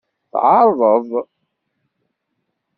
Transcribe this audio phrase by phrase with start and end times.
[0.31, 1.07] Tɛeṛḍeḍ.